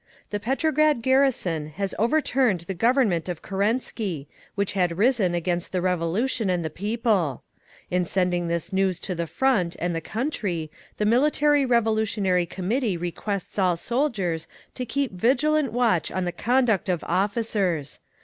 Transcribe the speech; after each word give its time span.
"The 0.31 0.39
Petrograd 0.39 1.03
garrison 1.03 1.67
has 1.75 1.93
overturned 1.99 2.61
the 2.61 2.73
Government 2.73 3.29
of 3.29 3.43
Kerensky, 3.43 4.25
which 4.55 4.73
had 4.73 4.97
risen 4.97 5.35
against 5.35 5.71
the 5.71 5.79
Revolution 5.79 6.49
and 6.49 6.65
the 6.65 6.71
People…. 6.71 7.43
In 7.91 8.03
sending 8.05 8.47
this 8.47 8.73
news 8.73 8.99
to 9.01 9.13
the 9.13 9.27
Front 9.27 9.75
and 9.77 9.93
the 9.95 10.01
country, 10.01 10.71
the 10.97 11.05
Military 11.05 11.67
Revolutionary 11.67 12.47
Committee 12.47 12.97
requests 12.97 13.59
all 13.59 13.77
soldiers 13.77 14.47
to 14.73 14.87
keep 14.87 15.11
vigilant 15.11 15.71
watch 15.71 16.11
on 16.11 16.25
the 16.25 16.31
conduct 16.31 16.89
of 16.89 17.03
officers. 17.03 17.99